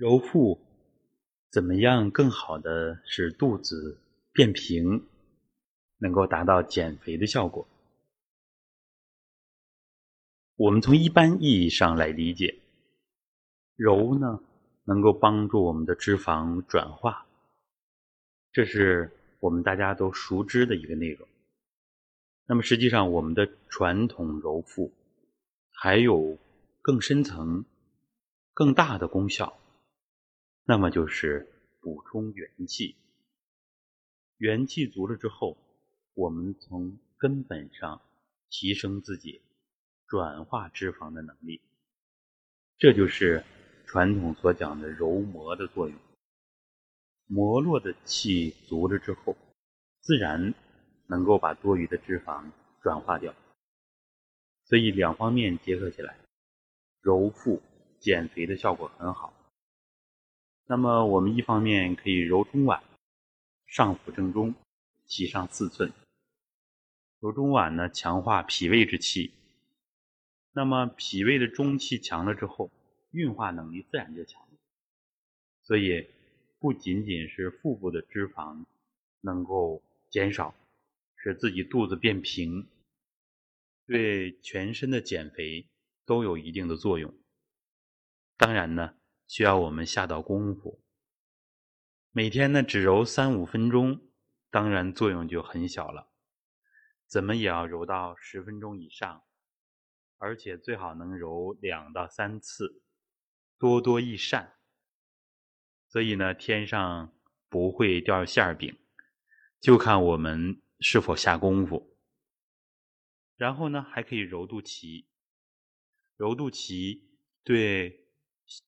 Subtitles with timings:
[0.00, 0.58] 揉腹
[1.50, 3.98] 怎么样更好的使肚子
[4.32, 5.04] 变平，
[5.98, 7.68] 能够达到减肥的效果？
[10.56, 12.60] 我们从一般意义上来理解，
[13.76, 14.40] 揉呢
[14.84, 17.26] 能够帮助我们的脂肪转化，
[18.52, 21.28] 这是我们大家都熟知的一个内容。
[22.46, 24.90] 那么实际上，我们的传统揉腹
[25.72, 26.38] 还有
[26.80, 27.66] 更深层、
[28.54, 29.58] 更大的功效。
[30.64, 31.48] 那么就是
[31.80, 32.96] 补充元气，
[34.36, 35.56] 元气足了之后，
[36.14, 38.00] 我们从根本上
[38.48, 39.42] 提升自己
[40.06, 41.60] 转化脂肪的能力，
[42.78, 43.44] 这就是
[43.86, 45.98] 传统所讲的揉膜的作用。
[47.26, 49.36] 磨络的气足了之后，
[50.00, 50.54] 自然
[51.06, 52.50] 能够把多余的脂肪
[52.82, 53.34] 转化掉。
[54.64, 56.16] 所以两方面结合起来，
[57.00, 57.60] 揉腹
[57.98, 59.34] 减肥的效果很好。
[60.70, 62.80] 那么我们一方面可以揉中脘，
[63.66, 64.54] 上腹正中，
[65.08, 65.92] 脐上四寸。
[67.18, 69.32] 揉中脘呢，强化脾胃之气。
[70.52, 72.70] 那么脾胃的中气强了之后，
[73.10, 74.58] 运化能力自然就强了。
[75.64, 76.06] 所以
[76.60, 78.64] 不仅仅是腹部的脂肪
[79.22, 80.54] 能够减少，
[81.16, 82.68] 使自己肚子变平，
[83.88, 85.66] 对全身的减肥
[86.06, 87.12] 都有一定的作用。
[88.36, 88.94] 当然呢。
[89.30, 90.82] 需要我们下到功夫，
[92.10, 94.10] 每天呢只揉三五分钟，
[94.50, 96.10] 当然作用就很小了。
[97.06, 99.22] 怎么也要揉到十分钟以上，
[100.18, 102.82] 而且最好能揉两到三次，
[103.56, 104.56] 多多益善。
[105.86, 107.16] 所以呢，天上
[107.48, 108.80] 不会掉馅儿饼，
[109.60, 111.96] 就看我们是否下功夫。
[113.36, 115.06] 然后呢，还可以揉肚脐，
[116.16, 117.04] 揉肚脐
[117.44, 117.98] 对。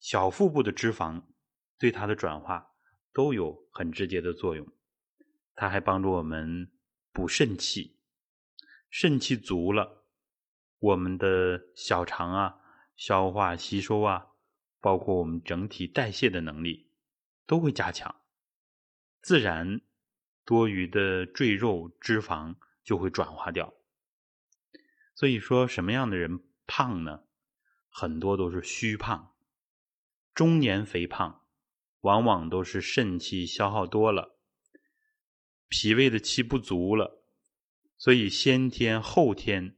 [0.00, 1.22] 小腹部的脂肪
[1.78, 2.72] 对它的转化
[3.12, 4.66] 都有很直接的作用，
[5.54, 6.70] 它还帮助我们
[7.12, 7.96] 补肾气，
[8.90, 10.04] 肾气足了，
[10.78, 12.60] 我们的小肠啊、
[12.96, 14.28] 消化吸收啊，
[14.80, 16.90] 包括我们整体代谢的能力
[17.46, 18.14] 都会加强，
[19.20, 19.80] 自然
[20.44, 23.74] 多余的赘肉脂肪就会转化掉。
[25.14, 27.24] 所以说，什么样的人胖呢？
[27.88, 29.33] 很多都是虚胖。
[30.34, 31.42] 中年肥胖，
[32.00, 34.36] 往往都是肾气消耗多了，
[35.68, 37.24] 脾胃的气不足了，
[37.96, 39.76] 所以先天后天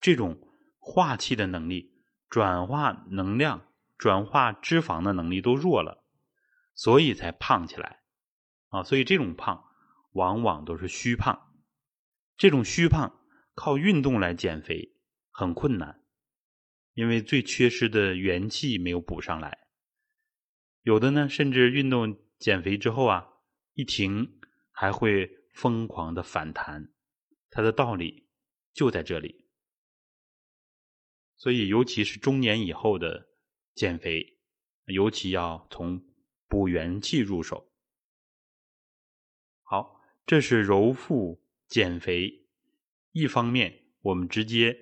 [0.00, 0.40] 这种
[0.80, 1.94] 化气的能力、
[2.28, 6.04] 转化能量、转化脂肪的能力都弱了，
[6.74, 8.00] 所以才胖起来
[8.70, 8.82] 啊！
[8.82, 9.64] 所以这种胖
[10.14, 11.54] 往往都是虚胖，
[12.36, 13.20] 这种虚胖
[13.54, 14.96] 靠运动来减肥
[15.30, 16.02] 很困难，
[16.94, 19.67] 因为最缺失的元气没有补上来。
[20.88, 23.28] 有的呢，甚至运动减肥之后啊，
[23.74, 24.40] 一停
[24.72, 26.94] 还会疯狂的反弹，
[27.50, 28.26] 它的道理
[28.72, 29.44] 就在这里。
[31.36, 33.28] 所以，尤其是中年以后的
[33.74, 34.38] 减肥，
[34.86, 36.02] 尤其要从
[36.48, 37.70] 补元气入手。
[39.64, 42.46] 好，这是揉腹减肥，
[43.12, 44.74] 一方面我们直接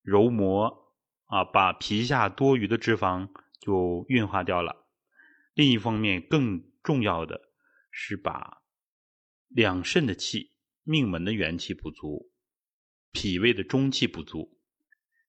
[0.00, 0.94] 揉膜
[1.26, 3.28] 啊，把皮下多余的脂肪
[3.60, 4.86] 就运化掉了。
[5.60, 7.38] 另一方面，更重要的
[7.90, 8.62] 是把
[9.48, 10.54] 两肾的气、
[10.84, 12.32] 命门的元气不足、
[13.12, 14.58] 脾胃的中气不足，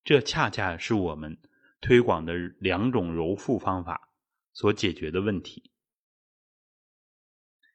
[0.06, 1.38] 这恰恰是我们
[1.82, 4.14] 推广的两种揉腹方法
[4.54, 5.74] 所解决的问题。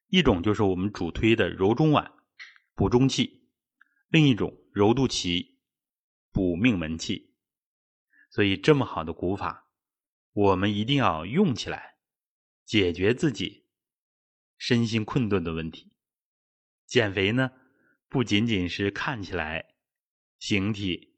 [0.08, 2.10] 一种就是我们主推的揉中脘、
[2.74, 3.42] 补中气；
[4.08, 5.58] 另一种揉肚脐、
[6.32, 7.34] 补命门气。
[8.30, 9.70] 所以，这么好的古法，
[10.32, 11.95] 我们一定要用起来。
[12.66, 13.64] 解决自己
[14.58, 15.92] 身心困顿的问题，
[16.84, 17.52] 减肥呢，
[18.08, 19.76] 不仅仅是看起来
[20.40, 21.16] 形体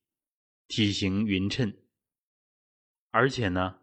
[0.67, 1.75] 体型匀称，
[3.11, 3.81] 而且呢，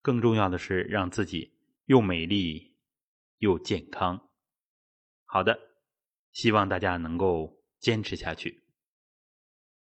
[0.00, 2.74] 更重要的是让自己又美丽
[3.36, 4.30] 又健康。
[5.26, 5.76] 好的，
[6.32, 8.61] 希望大家能够坚持下去。